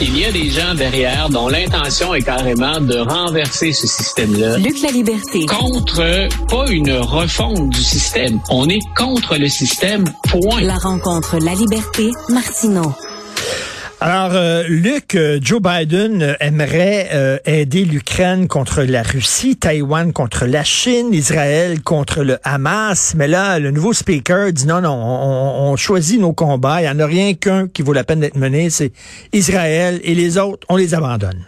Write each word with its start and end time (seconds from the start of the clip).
Il 0.00 0.18
y 0.18 0.24
a 0.24 0.32
des 0.32 0.50
gens 0.50 0.74
derrière 0.74 1.28
dont 1.28 1.46
l'intention 1.46 2.14
est 2.14 2.22
carrément 2.22 2.80
de 2.80 2.98
renverser 2.98 3.72
ce 3.72 3.86
système-là. 3.86 4.58
Luc 4.58 4.82
la 4.82 4.90
liberté. 4.90 5.46
Contre, 5.46 6.28
pas 6.48 6.68
une 6.68 6.90
refonte 6.90 7.70
du 7.70 7.80
système. 7.80 8.40
On 8.50 8.68
est 8.68 8.80
contre 8.96 9.36
le 9.36 9.46
système, 9.46 10.02
point. 10.28 10.60
La 10.62 10.78
rencontre 10.78 11.38
La 11.38 11.54
liberté, 11.54 12.10
Martineau. 12.28 12.92
Alors, 14.00 14.30
euh, 14.34 14.62
Luc, 14.68 15.16
euh, 15.16 15.40
Joe 15.42 15.60
Biden 15.60 16.22
euh, 16.22 16.34
aimerait 16.38 17.40
aider 17.44 17.84
l'Ukraine 17.84 18.46
contre 18.46 18.82
la 18.82 19.02
Russie, 19.02 19.56
Taïwan 19.56 20.12
contre 20.12 20.46
la 20.46 20.62
Chine, 20.62 21.12
Israël 21.12 21.82
contre 21.82 22.22
le 22.22 22.38
Hamas. 22.44 23.14
Mais 23.16 23.26
là, 23.26 23.58
le 23.58 23.72
nouveau 23.72 23.92
speaker 23.92 24.52
dit 24.52 24.66
non, 24.66 24.80
non, 24.80 24.92
on, 24.92 25.72
on 25.72 25.76
choisit 25.76 26.20
nos 26.20 26.32
combats. 26.32 26.80
Il 26.80 26.84
n'y 26.84 26.90
en 26.90 27.00
a 27.00 27.06
rien 27.06 27.34
qu'un 27.34 27.66
qui 27.66 27.82
vaut 27.82 27.92
la 27.92 28.04
peine 28.04 28.20
d'être 28.20 28.36
mené, 28.36 28.70
c'est 28.70 28.92
Israël. 29.32 30.00
Et 30.04 30.14
les 30.14 30.38
autres, 30.38 30.64
on 30.68 30.76
les 30.76 30.94
abandonne. 30.94 31.44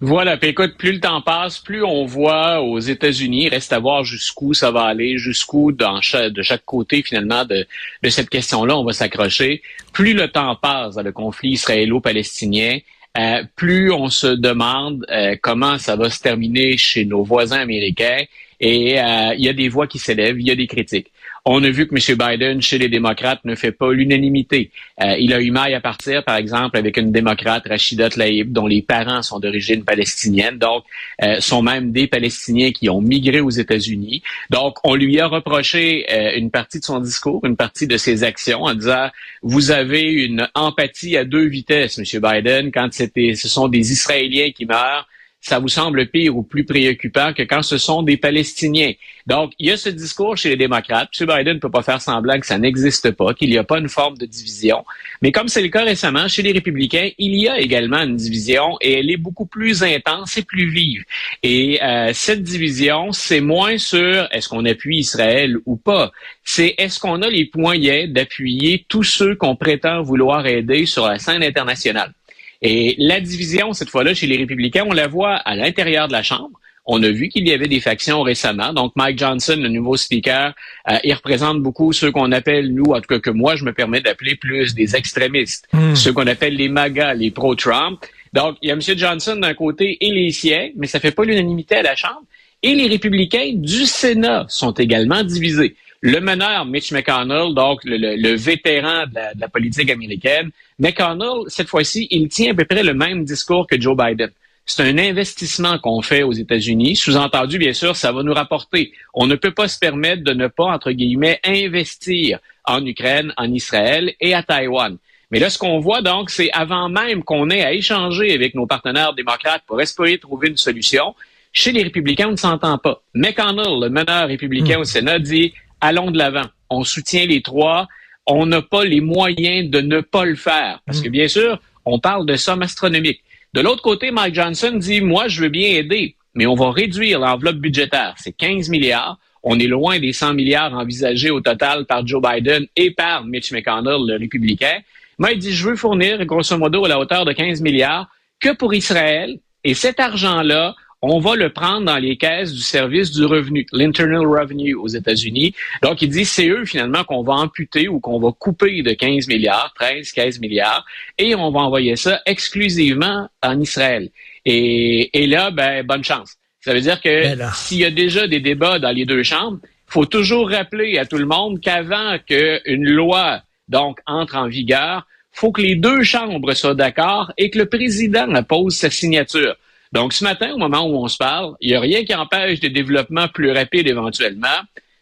Voilà, 0.00 0.36
puis 0.36 0.50
écoute, 0.50 0.76
plus 0.78 0.92
le 0.92 1.00
temps 1.00 1.20
passe, 1.22 1.58
plus 1.58 1.82
on 1.82 2.04
voit 2.04 2.62
aux 2.62 2.78
États-Unis, 2.78 3.48
reste 3.48 3.72
à 3.72 3.80
voir 3.80 4.04
jusqu'où 4.04 4.54
ça 4.54 4.70
va 4.70 4.82
aller, 4.82 5.18
jusqu'où 5.18 5.72
de 5.72 6.42
chaque 6.42 6.64
côté 6.64 7.02
finalement 7.02 7.44
de, 7.44 7.66
de 8.04 8.08
cette 8.08 8.30
question-là, 8.30 8.78
on 8.78 8.84
va 8.84 8.92
s'accrocher. 8.92 9.60
Plus 9.92 10.14
le 10.14 10.28
temps 10.28 10.54
passe 10.54 10.94
dans 10.94 11.02
le 11.02 11.10
conflit 11.10 11.50
israélo-palestinien, 11.50 12.78
euh, 13.16 13.42
plus 13.56 13.90
on 13.90 14.08
se 14.08 14.28
demande 14.28 15.04
euh, 15.10 15.34
comment 15.42 15.78
ça 15.78 15.96
va 15.96 16.10
se 16.10 16.20
terminer 16.20 16.76
chez 16.76 17.04
nos 17.04 17.24
voisins 17.24 17.58
américains. 17.58 18.22
Et 18.60 19.00
euh, 19.00 19.34
il 19.36 19.44
y 19.44 19.48
a 19.48 19.52
des 19.52 19.68
voix 19.68 19.88
qui 19.88 19.98
s'élèvent, 19.98 20.40
il 20.40 20.46
y 20.46 20.50
a 20.52 20.56
des 20.56 20.68
critiques. 20.68 21.10
On 21.50 21.64
a 21.64 21.70
vu 21.70 21.86
que 21.86 21.94
M. 21.94 22.18
Biden, 22.18 22.60
chez 22.60 22.76
les 22.76 22.90
démocrates, 22.90 23.42
ne 23.44 23.54
fait 23.54 23.72
pas 23.72 23.90
l'unanimité. 23.90 24.70
Euh, 25.02 25.16
il 25.18 25.32
a 25.32 25.40
eu 25.40 25.50
maille 25.50 25.72
à 25.72 25.80
partir, 25.80 26.22
par 26.22 26.36
exemple, 26.36 26.76
avec 26.76 26.98
une 26.98 27.10
démocrate, 27.10 27.66
Rachida 27.66 28.10
Tlaib, 28.10 28.52
dont 28.52 28.66
les 28.66 28.82
parents 28.82 29.22
sont 29.22 29.40
d'origine 29.40 29.82
palestinienne, 29.82 30.58
donc 30.58 30.84
euh, 31.22 31.40
sont 31.40 31.62
même 31.62 31.90
des 31.90 32.06
Palestiniens 32.06 32.70
qui 32.70 32.90
ont 32.90 33.00
migré 33.00 33.40
aux 33.40 33.48
États-Unis. 33.48 34.22
Donc, 34.50 34.76
on 34.84 34.94
lui 34.94 35.18
a 35.20 35.26
reproché 35.26 36.04
euh, 36.12 36.36
une 36.36 36.50
partie 36.50 36.80
de 36.80 36.84
son 36.84 37.00
discours, 37.00 37.42
une 37.46 37.56
partie 37.56 37.86
de 37.86 37.96
ses 37.96 38.24
actions, 38.24 38.64
en 38.64 38.74
disant, 38.74 39.08
vous 39.40 39.70
avez 39.70 40.02
une 40.02 40.50
empathie 40.54 41.16
à 41.16 41.24
deux 41.24 41.46
vitesses, 41.46 41.98
M. 41.98 42.04
Biden, 42.20 42.70
quand 42.70 42.90
ce 42.92 43.48
sont 43.48 43.68
des 43.68 43.90
Israéliens 43.90 44.50
qui 44.54 44.66
meurent 44.66 45.08
ça 45.40 45.58
vous 45.58 45.68
semble 45.68 46.06
pire 46.08 46.36
ou 46.36 46.42
plus 46.42 46.64
préoccupant 46.64 47.32
que 47.32 47.42
quand 47.42 47.62
ce 47.62 47.78
sont 47.78 48.02
des 48.02 48.16
Palestiniens. 48.16 48.92
Donc, 49.26 49.52
il 49.58 49.68
y 49.68 49.70
a 49.70 49.76
ce 49.76 49.88
discours 49.88 50.36
chez 50.36 50.50
les 50.50 50.56
démocrates. 50.56 51.10
M. 51.20 51.26
Biden 51.26 51.54
ne 51.54 51.58
peut 51.60 51.70
pas 51.70 51.82
faire 51.82 52.02
semblant 52.02 52.40
que 52.40 52.46
ça 52.46 52.58
n'existe 52.58 53.12
pas, 53.12 53.34
qu'il 53.34 53.50
n'y 53.50 53.58
a 53.58 53.64
pas 53.64 53.78
une 53.78 53.88
forme 53.88 54.18
de 54.18 54.26
division. 54.26 54.84
Mais 55.22 55.32
comme 55.32 55.48
c'est 55.48 55.62
le 55.62 55.68
cas 55.68 55.84
récemment 55.84 56.28
chez 56.28 56.42
les 56.42 56.52
républicains, 56.52 57.10
il 57.18 57.34
y 57.36 57.48
a 57.48 57.58
également 57.58 58.02
une 58.02 58.16
division 58.16 58.76
et 58.80 58.98
elle 58.98 59.10
est 59.10 59.16
beaucoup 59.16 59.46
plus 59.46 59.82
intense 59.82 60.36
et 60.36 60.42
plus 60.42 60.70
vive. 60.70 61.04
Et 61.42 61.80
euh, 61.82 62.10
cette 62.14 62.42
division, 62.42 63.12
c'est 63.12 63.40
moins 63.40 63.78
sur 63.78 64.28
est-ce 64.32 64.48
qu'on 64.48 64.64
appuie 64.64 64.98
Israël 64.98 65.56
ou 65.66 65.76
pas. 65.76 66.10
C'est 66.42 66.74
est-ce 66.78 66.98
qu'on 66.98 67.22
a 67.22 67.28
les 67.28 67.50
moyens 67.54 68.10
d'appuyer 68.10 68.86
tous 68.88 69.04
ceux 69.04 69.34
qu'on 69.34 69.56
prétend 69.56 70.02
vouloir 70.02 70.46
aider 70.46 70.86
sur 70.86 71.06
la 71.06 71.18
scène 71.18 71.42
internationale. 71.42 72.12
Et 72.62 72.94
la 72.98 73.20
division, 73.20 73.72
cette 73.72 73.90
fois-là, 73.90 74.14
chez 74.14 74.26
les 74.26 74.36
républicains, 74.36 74.84
on 74.88 74.92
la 74.92 75.06
voit 75.06 75.36
à 75.36 75.54
l'intérieur 75.54 76.08
de 76.08 76.12
la 76.12 76.22
Chambre. 76.22 76.58
On 76.90 77.02
a 77.02 77.10
vu 77.10 77.28
qu'il 77.28 77.46
y 77.46 77.52
avait 77.52 77.68
des 77.68 77.80
factions 77.80 78.22
récemment. 78.22 78.72
Donc, 78.72 78.92
Mike 78.96 79.18
Johnson, 79.18 79.56
le 79.58 79.68
nouveau 79.68 79.96
speaker, 79.96 80.54
euh, 80.90 80.98
il 81.04 81.12
représente 81.12 81.62
beaucoup 81.62 81.92
ceux 81.92 82.10
qu'on 82.10 82.32
appelle, 82.32 82.72
nous, 82.72 82.92
en 82.92 83.00
tout 83.00 83.08
cas 83.08 83.18
que 83.18 83.30
moi, 83.30 83.56
je 83.56 83.64
me 83.64 83.74
permets 83.74 84.00
d'appeler 84.00 84.36
plus 84.36 84.74
des 84.74 84.96
extrémistes, 84.96 85.68
hmm. 85.74 85.94
ceux 85.94 86.14
qu'on 86.14 86.26
appelle 86.26 86.56
les 86.56 86.68
MAGA, 86.68 87.12
les 87.12 87.30
pro-Trump. 87.30 88.00
Donc, 88.32 88.56
il 88.62 88.68
y 88.68 88.70
a 88.70 88.74
M. 88.74 88.80
Johnson 88.80 89.36
d'un 89.36 89.54
côté 89.54 89.98
et 90.00 90.10
les 90.10 90.30
siens, 90.30 90.70
mais 90.76 90.86
ça 90.86 90.98
fait 90.98 91.10
pas 91.12 91.24
l'unanimité 91.24 91.76
à 91.76 91.82
la 91.82 91.94
Chambre. 91.94 92.22
Et 92.62 92.74
les 92.74 92.88
républicains 92.88 93.52
du 93.54 93.84
Sénat 93.84 94.46
sont 94.48 94.72
également 94.72 95.22
divisés. 95.22 95.76
Le 96.00 96.20
meneur, 96.20 96.64
Mitch 96.64 96.92
McConnell, 96.92 97.54
donc 97.54 97.80
le, 97.84 98.36
vétéran 98.36 99.06
de 99.06 99.40
la, 99.40 99.48
politique 99.48 99.90
américaine, 99.90 100.50
McConnell, 100.78 101.44
cette 101.48 101.68
fois-ci, 101.68 102.06
il 102.10 102.28
tient 102.28 102.52
à 102.52 102.54
peu 102.54 102.64
près 102.64 102.84
le 102.84 102.94
même 102.94 103.24
discours 103.24 103.66
que 103.66 103.80
Joe 103.80 103.96
Biden. 103.96 104.30
C'est 104.64 104.82
un 104.82 104.98
investissement 104.98 105.78
qu'on 105.78 106.00
fait 106.02 106.22
aux 106.22 106.32
États-Unis. 106.32 106.94
Sous-entendu, 106.94 107.58
bien 107.58 107.72
sûr, 107.72 107.96
ça 107.96 108.12
va 108.12 108.22
nous 108.22 108.34
rapporter. 108.34 108.92
On 109.12 109.26
ne 109.26 109.34
peut 109.34 109.50
pas 109.50 109.66
se 109.66 109.78
permettre 109.78 110.22
de 110.22 110.34
ne 110.34 110.46
pas, 110.46 110.66
entre 110.66 110.92
guillemets, 110.92 111.40
investir 111.42 112.38
en 112.64 112.84
Ukraine, 112.84 113.32
en 113.36 113.52
Israël 113.52 114.14
et 114.20 114.34
à 114.34 114.42
Taïwan. 114.42 114.98
Mais 115.30 115.40
là, 115.40 115.50
ce 115.50 115.58
qu'on 115.58 115.80
voit 115.80 116.02
donc, 116.02 116.30
c'est 116.30 116.50
avant 116.52 116.88
même 116.88 117.24
qu'on 117.24 117.50
ait 117.50 117.64
à 117.64 117.72
échanger 117.72 118.32
avec 118.32 118.54
nos 118.54 118.66
partenaires 118.66 119.14
démocrates 119.14 119.62
pour 119.66 119.80
espérer 119.80 120.18
trouver 120.18 120.48
une 120.48 120.56
solution, 120.56 121.14
chez 121.52 121.72
les 121.72 121.82
républicains, 121.82 122.28
on 122.28 122.32
ne 122.32 122.36
s'entend 122.36 122.78
pas. 122.78 123.02
McConnell, 123.14 123.80
le 123.80 123.88
meneur 123.88 124.28
républicain 124.28 124.78
hmm. 124.78 124.82
au 124.82 124.84
Sénat, 124.84 125.18
dit 125.18 125.54
allons 125.80 126.10
de 126.10 126.18
l'avant. 126.18 126.46
On 126.70 126.84
soutient 126.84 127.26
les 127.26 127.42
trois. 127.42 127.88
On 128.26 128.46
n'a 128.46 128.62
pas 128.62 128.84
les 128.84 129.00
moyens 129.00 129.70
de 129.70 129.80
ne 129.80 130.00
pas 130.00 130.24
le 130.24 130.36
faire. 130.36 130.80
Parce 130.86 131.00
que, 131.00 131.08
mm. 131.08 131.12
bien 131.12 131.28
sûr, 131.28 131.60
on 131.84 131.98
parle 131.98 132.26
de 132.26 132.36
sommes 132.36 132.62
astronomiques. 132.62 133.22
De 133.54 133.60
l'autre 133.60 133.82
côté, 133.82 134.10
Mike 134.10 134.34
Johnson 134.34 134.72
dit, 134.74 135.00
moi, 135.00 135.28
je 135.28 135.40
veux 135.42 135.48
bien 135.48 135.68
aider, 135.68 136.14
mais 136.34 136.46
on 136.46 136.54
va 136.54 136.70
réduire 136.70 137.18
l'enveloppe 137.20 137.56
budgétaire. 137.56 138.14
C'est 138.18 138.32
15 138.32 138.68
milliards. 138.68 139.18
On 139.42 139.58
est 139.58 139.66
loin 139.66 139.98
des 139.98 140.12
100 140.12 140.34
milliards 140.34 140.74
envisagés 140.74 141.30
au 141.30 141.40
total 141.40 141.86
par 141.86 142.06
Joe 142.06 142.20
Biden 142.20 142.66
et 142.76 142.90
par 142.90 143.24
Mitch 143.24 143.52
McConnell, 143.52 144.06
le 144.06 144.18
républicain. 144.18 144.80
Moi, 145.18 145.32
il 145.32 145.38
dit, 145.38 145.52
je 145.52 145.68
veux 145.68 145.76
fournir, 145.76 146.24
grosso 146.26 146.56
modo, 146.58 146.84
à 146.84 146.88
la 146.88 146.98
hauteur 146.98 147.24
de 147.24 147.32
15 147.32 147.62
milliards 147.62 148.08
que 148.40 148.54
pour 148.54 148.74
Israël. 148.74 149.38
Et 149.64 149.74
cet 149.74 149.98
argent-là, 149.98 150.76
on 151.00 151.20
va 151.20 151.36
le 151.36 151.50
prendre 151.50 151.86
dans 151.86 151.98
les 151.98 152.16
caisses 152.16 152.52
du 152.52 152.60
service 152.60 153.12
du 153.12 153.24
revenu, 153.24 153.66
l'Internal 153.72 154.26
Revenue 154.26 154.74
aux 154.74 154.88
États-Unis. 154.88 155.54
Donc, 155.82 156.02
il 156.02 156.10
dit, 156.10 156.24
c'est 156.24 156.48
eux 156.48 156.64
finalement 156.64 157.04
qu'on 157.04 157.22
va 157.22 157.34
amputer 157.34 157.88
ou 157.88 158.00
qu'on 158.00 158.18
va 158.18 158.30
couper 158.32 158.82
de 158.82 158.92
15 158.92 159.28
milliards, 159.28 159.72
13, 159.76 160.10
15 160.12 160.40
milliards, 160.40 160.84
et 161.16 161.34
on 161.34 161.50
va 161.50 161.60
envoyer 161.60 161.96
ça 161.96 162.20
exclusivement 162.26 163.28
en 163.42 163.60
Israël. 163.60 164.10
Et, 164.44 165.22
et 165.22 165.26
là, 165.26 165.50
ben, 165.50 165.84
bonne 165.86 166.04
chance. 166.04 166.34
Ça 166.60 166.74
veut 166.74 166.80
dire 166.80 167.00
que 167.00 167.36
ben 167.36 167.50
s'il 167.54 167.78
y 167.78 167.84
a 167.84 167.90
déjà 167.90 168.26
des 168.26 168.40
débats 168.40 168.78
dans 168.78 168.90
les 168.90 169.06
deux 169.06 169.22
chambres, 169.22 169.58
il 169.62 169.92
faut 169.92 170.04
toujours 170.04 170.50
rappeler 170.50 170.98
à 170.98 171.06
tout 171.06 171.16
le 171.16 171.26
monde 171.26 171.60
qu'avant 171.60 172.18
qu'une 172.26 172.84
loi 172.84 173.40
donc 173.68 174.00
entre 174.06 174.36
en 174.36 174.48
vigueur, 174.48 175.06
faut 175.30 175.52
que 175.52 175.62
les 175.62 175.76
deux 175.76 176.02
chambres 176.02 176.52
soient 176.54 176.74
d'accord 176.74 177.32
et 177.38 177.50
que 177.50 177.58
le 177.58 177.66
président 177.66 178.42
pose 178.42 178.74
sa 178.74 178.90
signature. 178.90 179.56
Donc, 179.92 180.12
ce 180.12 180.24
matin, 180.24 180.52
au 180.52 180.58
moment 180.58 180.86
où 180.86 180.96
on 180.96 181.08
se 181.08 181.16
parle, 181.16 181.54
il 181.60 181.70
n'y 181.70 181.74
a 181.74 181.80
rien 181.80 182.04
qui 182.04 182.14
empêche 182.14 182.60
des 182.60 182.70
développements 182.70 183.28
plus 183.28 183.50
rapides 183.52 183.86
éventuellement, 183.86 184.60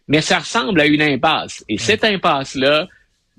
mais 0.09 0.21
ça 0.21 0.39
ressemble 0.39 0.81
à 0.81 0.87
une 0.87 1.03
impasse. 1.03 1.65
Et 1.69 1.79
cette 1.79 2.05
impasse-là 2.05 2.89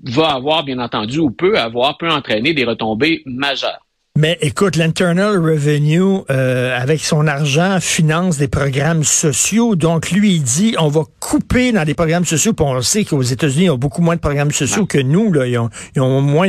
va 0.02 0.30
avoir, 0.34 0.64
bien 0.64 0.78
entendu, 0.78 1.18
ou 1.18 1.30
peut 1.30 1.58
avoir, 1.58 1.96
peut 1.98 2.10
entraîner 2.10 2.52
des 2.52 2.64
retombées 2.64 3.22
majeures. 3.24 3.84
Mais 4.20 4.36
écoute, 4.40 4.74
l'Internal 4.74 5.38
Revenue, 5.38 6.24
euh, 6.28 6.76
avec 6.76 6.98
son 6.98 7.28
argent, 7.28 7.78
finance 7.80 8.36
des 8.36 8.48
programmes 8.48 9.04
sociaux. 9.04 9.76
Donc, 9.76 10.10
lui, 10.10 10.34
il 10.34 10.42
dit, 10.42 10.74
on 10.76 10.88
va 10.88 11.02
couper 11.20 11.70
dans 11.70 11.84
des 11.84 11.94
programmes 11.94 12.24
sociaux. 12.24 12.52
Puis 12.52 12.66
on 12.66 12.82
sait 12.82 13.04
qu'aux 13.04 13.22
États-Unis, 13.22 13.66
ils 13.66 13.70
ont 13.70 13.78
beaucoup 13.78 14.02
moins 14.02 14.16
de 14.16 14.20
programmes 14.20 14.50
sociaux 14.50 14.86
que 14.86 14.98
nous. 14.98 15.32
Là. 15.32 15.46
Ils, 15.46 15.56
ont, 15.56 15.70
ils 15.94 16.02
ont 16.02 16.20
moins 16.20 16.48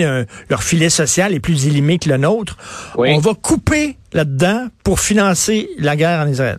leur 0.49 0.63
filet 0.63 0.89
social 0.89 1.31
est 1.35 1.39
plus 1.39 1.65
illimité 1.65 2.05
que 2.05 2.09
le 2.09 2.17
nôtre. 2.17 2.57
On 2.97 3.19
va 3.19 3.35
couper 3.35 3.97
là-dedans 4.13 4.69
pour 4.83 4.99
financer 4.99 5.69
la 5.77 5.95
guerre 5.95 6.21
en 6.21 6.27
Israël. 6.27 6.57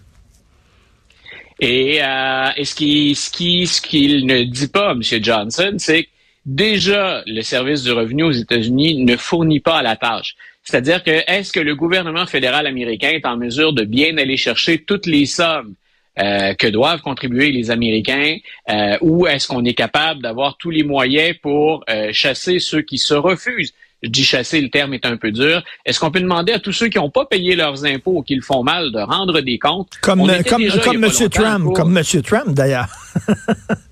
Et, 1.58 1.98
euh, 2.04 2.50
et 2.56 2.64
ce 2.64 2.72
qu'il 2.76 3.16
ce 3.16 3.30
qui, 3.30 3.66
ce 3.66 3.82
qu'il 3.82 4.26
ne 4.26 4.44
dit 4.44 4.68
pas, 4.68 4.92
M. 4.92 5.02
Johnson, 5.02 5.74
c'est 5.78 6.04
que 6.04 6.08
déjà, 6.46 7.24
le 7.26 7.42
service 7.42 7.82
du 7.82 7.90
revenu 7.90 8.22
aux 8.22 8.30
États-Unis 8.30 9.04
ne 9.04 9.16
fournit 9.16 9.58
pas 9.58 9.78
à 9.78 9.82
la 9.82 9.96
tâche. 9.96 10.36
C'est-à-dire 10.70 11.02
que 11.02 11.10
est-ce 11.26 11.52
que 11.52 11.58
le 11.58 11.74
gouvernement 11.74 12.26
fédéral 12.26 12.64
américain 12.64 13.08
est 13.08 13.26
en 13.26 13.36
mesure 13.36 13.72
de 13.72 13.82
bien 13.82 14.16
aller 14.18 14.36
chercher 14.36 14.78
toutes 14.78 15.06
les 15.06 15.26
sommes 15.26 15.74
euh, 16.20 16.54
que 16.54 16.68
doivent 16.68 17.00
contribuer 17.00 17.50
les 17.50 17.72
Américains, 17.72 18.36
euh, 18.70 18.96
ou 19.00 19.26
est-ce 19.26 19.48
qu'on 19.48 19.64
est 19.64 19.74
capable 19.74 20.22
d'avoir 20.22 20.56
tous 20.58 20.70
les 20.70 20.84
moyens 20.84 21.36
pour 21.42 21.82
euh, 21.90 22.10
chasser 22.12 22.60
ceux 22.60 22.82
qui 22.82 22.98
se 22.98 23.14
refusent? 23.14 23.74
Je 24.04 24.10
dis 24.10 24.22
chasser, 24.22 24.60
le 24.60 24.70
terme 24.70 24.94
est 24.94 25.04
un 25.06 25.16
peu 25.16 25.32
dur. 25.32 25.60
Est-ce 25.84 25.98
qu'on 25.98 26.12
peut 26.12 26.20
demander 26.20 26.52
à 26.52 26.60
tous 26.60 26.72
ceux 26.72 26.86
qui 26.86 26.98
n'ont 26.98 27.10
pas 27.10 27.26
payé 27.26 27.56
leurs 27.56 27.84
impôts 27.84 28.18
ou 28.18 28.22
qui 28.22 28.36
le 28.36 28.42
font 28.42 28.62
mal 28.62 28.92
de 28.92 29.00
rendre 29.00 29.40
des 29.40 29.58
comptes? 29.58 29.94
Comme, 30.00 30.20
comme, 30.20 30.44
comme 30.44 31.04
M. 31.04 31.10
Trump, 31.30 31.74
comme 31.74 31.96
M. 31.96 32.22
Trump 32.22 32.54
d'ailleurs. 32.54 32.94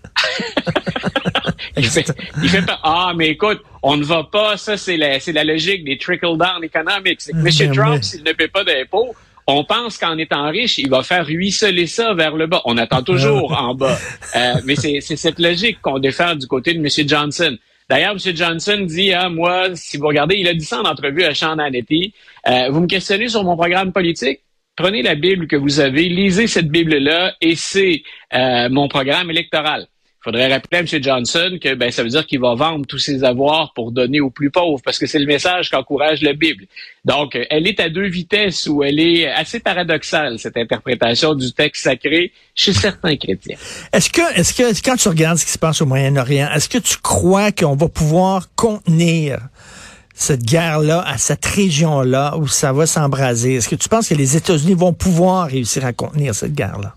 il, 1.77 1.87
fait, 1.87 2.13
il 2.43 2.49
fait 2.49 2.63
pas, 2.63 2.79
ah, 2.83 3.13
mais 3.17 3.29
écoute, 3.29 3.63
on 3.83 3.97
ne 3.97 4.05
va 4.05 4.25
pas, 4.25 4.57
ça, 4.57 4.77
c'est 4.77 4.97
la, 4.97 5.21
c'est 5.21 5.33
la 5.33 5.45
logique 5.45 5.85
des 5.85 5.99
trickle-down 5.99 6.63
economics. 6.63 7.21
M. 7.33 7.43
Ben 7.43 7.73
Trump, 7.73 8.03
s'il 8.03 8.23
ne 8.25 8.33
paie 8.33 8.49
pas 8.49 8.65
d'impôts, 8.65 9.15
on 9.47 9.65
pense 9.65 9.97
qu'en 9.97 10.19
étant 10.19 10.51
riche, 10.51 10.77
il 10.79 10.91
va 10.91 11.03
faire 11.03 11.25
ruisseler 11.25 11.87
ça 11.87 12.13
vers 12.13 12.37
le 12.37 12.47
bas. 12.47 12.61
On 12.67 12.77
attend 12.77 13.03
toujours 13.03 13.53
en 13.59 13.75
bas. 13.75 13.99
Euh, 14.37 14.55
mais 14.67 14.77
c'est, 14.77 15.01
c'est 15.01 15.17
cette 15.17 15.39
logique 15.39 15.81
qu'on 15.81 15.99
défend 15.99 16.35
du 16.35 16.47
côté 16.47 16.75
de 16.75 16.79
M. 16.79 17.09
Johnson. 17.09 17.57
D'ailleurs, 17.89 18.13
M. 18.13 18.37
Johnson 18.37 18.81
dit, 18.83 19.15
ah, 19.15 19.31
moi, 19.31 19.75
si 19.75 19.97
vous 19.97 20.07
regardez, 20.07 20.37
il 20.37 20.47
a 20.49 20.53
dit 20.53 20.65
ça 20.65 20.81
en 20.81 20.85
entrevue 20.85 21.25
à 21.25 21.35
Sean 21.35 21.59
Hannity, 21.59 22.13
euh, 22.47 22.69
vous 22.71 22.81
me 22.81 22.87
questionnez 22.87 23.29
sur 23.29 23.43
mon 23.43 23.57
programme 23.57 23.93
politique? 23.93 24.41
Prenez 24.77 25.03
la 25.03 25.15
Bible 25.15 25.47
que 25.47 25.57
vous 25.57 25.81
avez, 25.81 26.09
lisez 26.11 26.47
cette 26.47 26.69
Bible-là 26.69 27.35
et 27.41 27.57
c'est 27.57 28.03
euh, 28.35 28.69
mon 28.69 28.87
programme 28.87 29.31
électoral. 29.31 29.87
Faudrait 30.21 30.53
rappeler 30.53 30.79
à 30.79 30.81
M. 30.81 31.03
Johnson 31.03 31.59
que 31.63 31.75
ben, 31.75 31.93
ça 31.93 32.03
veut 32.03 32.09
dire 32.09 32.27
qu'il 32.27 32.41
va 32.41 32.55
vendre 32.55 32.85
tous 32.87 32.99
ses 32.99 33.23
avoirs 33.23 33.73
pour 33.75 33.93
donner 33.93 34.21
aux 34.21 34.31
plus 34.31 34.51
pauvres, 34.51 34.81
parce 34.85 34.99
que 34.99 35.07
c'est 35.07 35.21
le 35.21 35.27
message 35.27 35.71
qu'encourage 35.71 36.23
la 36.23 36.33
Bible. 36.33 36.65
Donc, 37.05 37.39
elle 37.51 37.69
est 37.69 37.79
à 37.79 37.89
deux 37.89 38.09
vitesses 38.09 38.67
où 38.67 38.83
elle 38.83 38.99
est 38.99 39.29
assez 39.29 39.61
paradoxale, 39.61 40.39
cette 40.41 40.57
interprétation 40.57 41.35
du 41.35 41.53
texte 41.53 41.85
sacré 41.85 42.33
chez 42.55 42.73
certains 42.73 43.17
chrétiens. 43.17 43.57
Est-ce 43.93 44.11
que, 44.11 44.39
est-ce 44.39 44.53
que, 44.53 44.85
quand 44.85 44.97
tu 44.97 45.09
regardes 45.09 45.39
ce 45.39 45.47
qui 45.47 45.53
se 45.53 45.59
passe 45.59 45.81
au 45.81 45.87
Moyen-Orient, 45.87 46.51
est-ce 46.53 46.69
que 46.69 46.79
tu 46.79 46.97
crois 46.97 47.53
qu'on 47.53 47.77
va 47.77 47.89
pouvoir 47.89 48.53
contenir 48.57 49.39
cette 50.15 50.43
guerre-là 50.43 51.01
à 51.07 51.17
cette 51.17 51.47
région-là 51.47 52.37
où 52.39 52.49
ça 52.49 52.73
va 52.73 52.87
s'embraser? 52.87 53.55
Est-ce 53.55 53.69
que 53.69 53.77
tu 53.77 53.89
penses 53.89 54.09
que 54.09 54.15
les 54.15 54.37
États-Unis 54.37 54.75
vont 54.75 54.93
pouvoir 54.93 55.47
réussir 55.47 55.85
à 55.85 55.93
contenir 55.93 56.35
cette 56.35 56.55
guerre-là? 56.55 56.97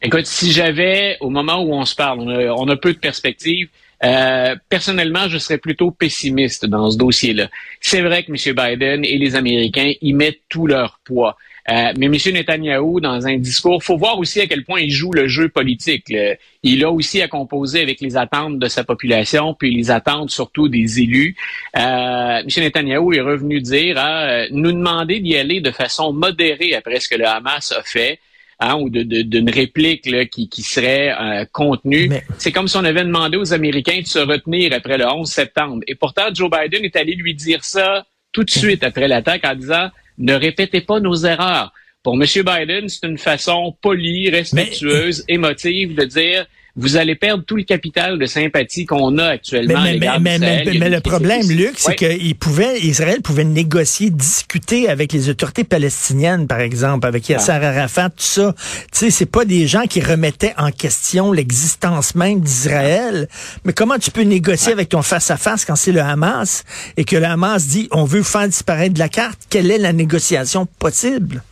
Écoute, 0.00 0.26
si 0.26 0.52
j'avais, 0.52 1.16
au 1.20 1.28
moment 1.28 1.60
où 1.60 1.74
on 1.74 1.84
se 1.84 1.96
parle, 1.96 2.20
on 2.20 2.68
a, 2.68 2.76
peu 2.76 2.92
de 2.92 2.98
perspectives, 2.98 3.68
euh, 4.04 4.54
personnellement, 4.68 5.28
je 5.28 5.38
serais 5.38 5.58
plutôt 5.58 5.90
pessimiste 5.90 6.66
dans 6.66 6.88
ce 6.90 6.96
dossier-là. 6.96 7.48
C'est 7.80 8.00
vrai 8.02 8.22
que 8.22 8.30
M. 8.30 8.54
Biden 8.54 9.04
et 9.04 9.18
les 9.18 9.34
Américains 9.34 9.92
y 10.00 10.12
mettent 10.12 10.42
tout 10.48 10.68
leur 10.68 11.00
poids. 11.04 11.36
Euh, 11.68 11.92
mais 11.98 12.06
M. 12.06 12.12
Netanyahu, 12.12 13.00
dans 13.00 13.26
un 13.26 13.38
discours, 13.38 13.82
faut 13.82 13.96
voir 13.96 14.20
aussi 14.20 14.40
à 14.40 14.46
quel 14.46 14.64
point 14.64 14.80
il 14.80 14.90
joue 14.90 15.10
le 15.10 15.26
jeu 15.26 15.48
politique. 15.48 16.14
Il 16.62 16.84
a 16.84 16.90
aussi 16.92 17.20
à 17.20 17.26
composer 17.26 17.82
avec 17.82 18.00
les 18.00 18.16
attentes 18.16 18.60
de 18.60 18.68
sa 18.68 18.84
population, 18.84 19.52
puis 19.52 19.74
les 19.74 19.90
attentes 19.90 20.30
surtout 20.30 20.68
des 20.68 21.00
élus. 21.00 21.34
Euh, 21.76 22.38
M. 22.38 22.46
Netanyahu 22.56 23.16
est 23.16 23.20
revenu 23.20 23.60
dire, 23.60 23.96
ah, 23.98 24.44
nous 24.52 24.70
demander 24.70 25.18
d'y 25.18 25.36
aller 25.36 25.60
de 25.60 25.72
façon 25.72 26.12
modérée 26.12 26.74
après 26.74 27.00
ce 27.00 27.08
que 27.08 27.16
le 27.16 27.26
Hamas 27.26 27.72
a 27.72 27.82
fait. 27.82 28.20
Hein, 28.60 28.74
ou 28.80 28.90
d'une 28.90 29.50
réplique 29.50 30.10
là, 30.10 30.24
qui, 30.24 30.48
qui, 30.48 30.62
serait 30.62 31.14
euh, 31.16 31.44
contenue. 31.52 32.10
C'est 32.38 32.50
comme 32.50 32.66
si 32.66 32.76
on 32.76 32.82
avait 32.82 33.04
demandé 33.04 33.36
aux 33.36 33.52
Américains 33.54 34.00
de 34.00 34.06
se 34.06 34.18
retenir 34.18 34.72
après 34.72 34.98
le 34.98 35.06
11 35.06 35.30
septembre. 35.30 35.82
Et 35.86 35.94
pourtant, 35.94 36.34
Joe 36.34 36.50
Biden 36.50 36.84
est 36.84 36.96
allé 36.96 37.14
lui 37.14 37.34
dire 37.34 37.62
ça 37.62 38.04
tout 38.32 38.42
de 38.42 38.50
suite 38.50 38.82
après 38.82 39.06
l'attaque 39.06 39.44
en 39.44 39.54
disant 39.54 39.90
ne 40.18 40.34
répétez 40.34 40.80
pas 40.80 40.98
nos 40.98 41.14
erreurs. 41.14 41.72
Pour 42.02 42.14
M. 42.14 42.22
Biden, 42.22 42.88
c'est 42.88 43.06
une 43.06 43.18
façon 43.18 43.76
polie, 43.80 44.28
respectueuse, 44.28 45.24
émotive 45.28 45.94
de 45.94 46.04
dire 46.04 46.46
vous 46.76 46.96
allez 46.96 47.14
perdre 47.14 47.44
tout 47.44 47.56
le 47.56 47.64
capital 47.64 48.18
de 48.18 48.26
sympathie 48.26 48.86
qu'on 48.86 49.18
a 49.18 49.26
actuellement. 49.26 49.82
Mais, 49.82 49.98
mais, 49.98 50.38
mais, 50.38 50.64
mais 50.64 50.88
le 50.88 51.00
problème, 51.00 51.48
Luc, 51.50 51.74
c'est 51.76 51.96
qu'il 51.96 52.34
pouvait, 52.36 52.80
Israël 52.80 53.20
pouvait 53.20 53.44
négocier, 53.44 54.10
discuter 54.10 54.88
avec 54.88 55.12
les 55.12 55.28
autorités 55.28 55.64
palestiniennes, 55.64 56.46
par 56.46 56.60
exemple, 56.60 57.06
avec 57.06 57.28
Yasser 57.28 57.52
Arafat, 57.52 58.10
tout 58.10 58.16
ça. 58.18 58.54
Tu 58.92 58.98
sais, 58.98 59.10
c'est 59.10 59.26
pas 59.26 59.44
des 59.44 59.66
gens 59.66 59.82
qui 59.82 60.00
remettaient 60.00 60.54
en 60.56 60.70
question 60.70 61.32
l'existence 61.32 62.14
même 62.14 62.40
d'Israël. 62.40 63.28
Mais 63.64 63.72
comment 63.72 63.98
tu 63.98 64.10
peux 64.10 64.22
négocier 64.22 64.72
avec 64.72 64.90
ton 64.90 65.02
face-à-face 65.02 65.64
quand 65.64 65.76
c'est 65.76 65.92
le 65.92 66.00
Hamas 66.00 66.64
et 66.96 67.04
que 67.04 67.16
le 67.16 67.24
Hamas 67.24 67.66
dit 67.66 67.88
on 67.90 68.04
veut 68.04 68.22
faire 68.22 68.46
disparaître 68.46 68.94
de 68.94 68.98
la 68.98 69.08
carte? 69.08 69.40
Quelle 69.50 69.70
est 69.70 69.78
la 69.78 69.92
négociation 69.92 70.66
possible? 70.78 71.42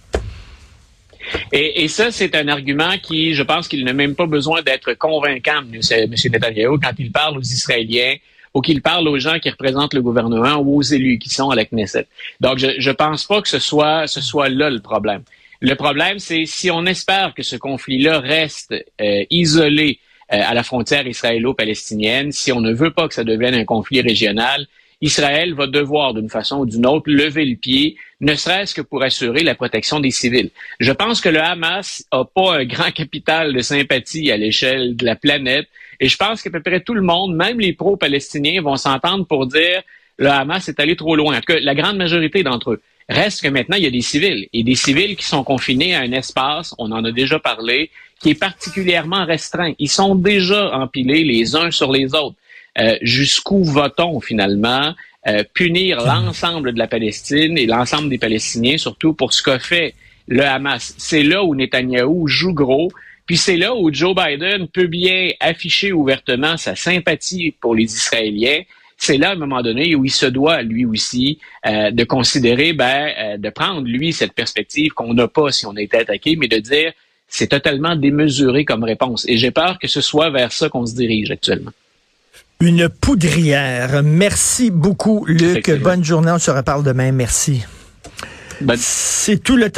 Et, 1.52 1.88
ça, 1.88 2.11
c'est 2.11 2.34
un 2.34 2.49
argument 2.49 2.99
qui, 3.02 3.34
je 3.34 3.43
pense 3.43 3.69
qu'il 3.69 3.84
n'a 3.84 3.93
même 3.93 4.14
pas 4.14 4.26
besoin 4.26 4.62
d'être 4.62 4.94
convaincant, 4.94 5.62
M. 5.73 5.81
Netanyahu, 6.32 6.78
quand 6.81 6.93
il 6.99 7.11
parle 7.12 7.38
aux 7.38 7.43
Israéliens 7.43 8.14
ou 8.55 8.61
qu'il 8.61 8.81
parle 8.81 9.06
aux 9.08 9.19
gens 9.19 9.38
qui 9.38 9.50
représentent 9.50 9.94
le 9.94 10.02
gouvernement 10.02 10.56
ou 10.56 10.78
aux 10.78 10.82
élus 10.82 11.19
qui 11.19 11.28
sont 11.28 11.50
à 11.50 11.55
la 11.55 11.64
Knesset. 11.64 12.06
Donc, 12.40 12.58
je 12.58 12.88
ne 12.88 12.94
pense 12.94 13.26
pas 13.26 13.43
que 13.43 13.49
ce 13.49 13.58
soit, 13.58 14.06
ce 14.06 14.20
soit 14.20 14.49
là 14.49 14.70
le 14.70 14.81
problème. 14.81 15.23
Le 15.61 15.75
problème, 15.75 16.19
c'est 16.19 16.46
si 16.46 16.70
on 16.70 16.87
espère 16.87 17.34
que 17.34 17.43
ce 17.43 17.56
conflit-là 17.56 18.20
reste 18.20 18.75
euh, 19.00 19.25
isolé 19.31 19.99
euh, 20.32 20.40
à 20.44 20.55
la 20.55 20.62
frontière 20.62 21.06
israélo-palestinienne, 21.06 22.32
si 22.32 22.52
on 22.52 22.61
ne 22.61 22.73
veut 22.73 22.90
pas 22.90 23.08
que 23.08 23.14
ça 23.14 23.25
devienne 23.25 23.55
un 23.55 23.64
conflit 23.64 24.00
régional, 24.00 24.67
Israël 25.02 25.54
va 25.54 25.66
devoir, 25.66 26.14
d'une 26.14 26.31
façon 26.31 26.60
ou 26.60 26.66
d'une 26.66 26.87
autre, 26.87 27.10
lever 27.10 27.44
le 27.44 27.56
pied, 27.56 27.96
ne 28.20 28.34
serait-ce 28.34 28.75
que 28.75 28.81
pour 28.81 29.02
assurer 29.02 29.43
la 29.43 29.54
protection 29.54 30.00
des 30.00 30.10
civils. 30.10 30.50
Je 30.81 30.93
pense 30.93 31.20
que 31.20 31.28
le 31.28 31.40
Hamas 31.40 32.04
n'a 32.12 32.25
pas 32.25 32.58
un 32.58 32.64
grand 32.64 32.90
capital 32.90 33.52
de 33.52 33.60
sympathie 33.60 34.31
à 34.31 34.37
l'échelle 34.37 34.96
de 34.96 35.04
la 35.04 35.16
planète, 35.16 35.69
et 36.00 36.08
je 36.08 36.16
pense 36.16 36.43
qu'à 36.43 36.50
peu 36.50 36.62
près 36.62 36.81
tout 36.81 36.94
le 36.94 37.02
monde, 37.02 37.34
même 37.34 37.60
les 37.60 37.75
pro-palestiniens, 37.75 38.62
vont 38.62 38.76
s'entendre 38.76 39.26
pour 39.26 39.46
dire 39.46 39.82
le 40.19 40.28
Hamas 40.28 40.69
est 40.69 40.81
allé 40.81 40.96
trop 40.96 41.14
loin, 41.14 41.40
que 41.42 41.52
la 41.52 41.75
grande 41.75 41.99
majorité 41.99 42.42
d'entre 42.42 42.72
eux. 42.72 42.82
Reste 43.08 43.42
que 43.42 43.49
maintenant, 43.49 43.76
il 43.76 43.84
y 43.84 43.87
a 43.87 43.90
des 43.90 44.00
civils, 44.00 44.49
et 44.52 44.62
des 44.62 44.75
civils 44.75 45.14
qui 45.14 45.25
sont 45.25 45.44
confinés 45.44 45.94
à 45.94 46.00
un 46.00 46.12
espace, 46.12 46.75
on 46.78 46.90
en 46.90 47.04
a 47.04 47.12
déjà 47.12 47.38
parlé, 47.38 47.90
qui 48.20 48.31
est 48.31 48.40
particulièrement 48.40 49.25
restreint. 49.26 49.75
Ils 49.78 49.90
sont 49.90 50.14
déjà 50.14 50.75
empilés 50.75 51.22
les 51.22 51.54
uns 51.54 51.70
sur 51.70 51.92
les 51.92 52.14
autres. 52.14 52.37
Euh, 52.78 52.96
jusqu'où 53.00 53.64
va-t-on 53.64 54.20
finalement 54.20 54.94
euh, 55.26 55.43
punir 55.55 56.05
l'ensemble 56.05 56.73
de 56.73 56.78
la 56.78 56.87
Palestine 56.87 57.56
et 57.56 57.67
l'ensemble 57.67 58.11
des 58.11 58.19
Palestiniens, 58.19 58.76
surtout 58.76 59.14
pour 59.14 59.32
ce 59.32 59.43
qu'a 59.43 59.58
fait 59.58 59.94
le 60.28 60.43
Hamas? 60.43 60.94
C'est 60.99 61.23
là 61.23 61.43
où 61.43 61.55
Netanyahou 61.55 62.26
joue 62.28 62.52
gros. 62.52 62.90
Puis 63.26 63.38
c'est 63.38 63.56
là 63.56 63.75
où 63.75 63.93
Joe 63.93 64.14
Biden 64.14 64.69
peut 64.69 64.87
bien 64.87 65.31
afficher 65.40 65.93
ouvertement 65.93 66.56
sa 66.56 66.76
sympathie 66.76 67.55
pour 67.61 67.75
les 67.75 67.84
Israéliens. 67.84 68.61
C'est 68.99 69.19
là, 69.19 69.31
à 69.31 69.32
un 69.32 69.37
moment 69.37 69.62
donné, 69.62 69.94
où 69.94 70.05
il 70.05 70.12
se 70.12 70.26
doit, 70.26 70.62
lui 70.62 70.84
aussi, 70.87 71.38
euh, 71.67 71.90
de 71.90 72.05
considérer, 72.05 72.73
ben, 72.73 73.37
de 73.37 73.50
prendre, 73.50 73.87
lui, 73.87 74.12
cette 74.12 74.32
perspective 74.32 74.93
qu'on 74.93 75.12
n'a 75.12 75.28
pas 75.28 75.50
si 75.50 75.67
on 75.67 75.76
a 75.76 75.82
été 75.82 75.99
attaqué, 75.99 76.37
mais 76.37 76.49
de 76.49 76.58
dire, 76.58 76.93
c'est 77.26 77.49
totalement 77.49 77.96
démesuré 77.96 78.64
comme 78.64 78.84
réponse. 78.84 79.26
Et 79.28 79.37
j'ai 79.38 79.50
peur 79.50 79.78
que 79.78 79.88
ce 79.88 80.00
soit 80.00 80.31
vers 80.31 80.52
ça 80.52 80.69
qu'on 80.69 80.87
se 80.87 80.94
dirige 80.94 81.31
actuellement. 81.31 81.73
Une 82.61 82.88
poudrière. 82.88 84.03
Merci 84.03 84.70
beaucoup, 84.70 85.25
Luc. 85.26 85.70
Bonne 85.82 86.05
journée. 86.05 86.31
On 86.31 86.38
se 86.38 86.50
reparle 86.50 86.82
demain. 86.82 87.12
Merci. 87.12 87.64
C'est 88.76 89.43
tout 89.43 89.56
le 89.56 89.70
temps. 89.70 89.75